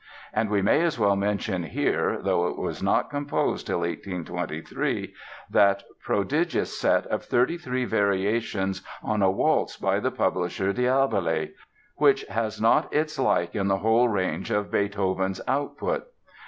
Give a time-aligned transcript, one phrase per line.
[0.33, 5.13] And we may as well mention here (though it was not composed till 1823)
[5.51, 11.51] that prodigious set of Thirty three Variations on a Waltz by the publisher Diabelli,
[11.97, 16.07] which has not its like in the whole range of Beethoven's output.